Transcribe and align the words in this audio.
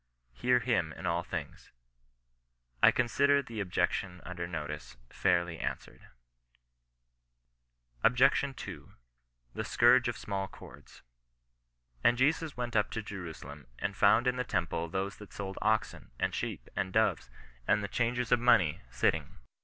"Hear 0.41 0.57
him 0.61 0.91
in 0.93 1.05
all 1.05 1.23
things^ 1.23 1.69
I 2.81 2.89
consider 2.89 3.43
the 3.43 3.59
objec 3.59 3.91
tion 3.93 4.19
under 4.25 4.47
notice 4.47 4.97
fairly 5.11 5.59
answered. 5.59 6.01
56 8.01 8.01
CHRISTIAN 8.01 8.03
NON 8.03 8.11
RESISTANCB. 8.11 8.11
OBJECTION 8.11 8.55
II.— 8.89 8.93
THE 9.53 9.63
SCOURGE 9.63 10.09
OP 10.09 10.15
SMALL 10.15 10.47
CORDS. 10.47 11.01
And 12.03 12.17
Jesus 12.17 12.57
went 12.57 12.75
up 12.75 12.89
to 12.89 13.03
Jerusalem, 13.03 13.67
and 13.77 13.95
found 13.95 14.25
in 14.25 14.37
the 14.37 14.43
temple 14.43 14.89
those 14.89 15.17
that 15.17 15.31
sold 15.33 15.59
oxen, 15.61 16.09
and 16.17 16.33
sheep, 16.33 16.67
and 16.75 16.91
doves, 16.91 17.29
and 17.67 17.83
the 17.83 17.87
changers 17.87 18.31
of 18.31 18.39
money, 18.39 18.81
sitting. 18.89 19.37